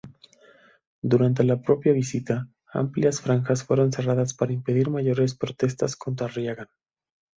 Durante 1.03 1.43
la 1.43 1.61
propia 1.61 1.93
visita, 1.93 2.47
amplias 2.73 3.21
franjas 3.21 3.63
fueron 3.63 3.91
cerradas 3.91 4.33
para 4.33 4.51
impedir 4.51 4.89
mayores 4.89 5.35
protestas 5.35 5.95
contra 5.95 6.27
Reagan. 6.27 6.69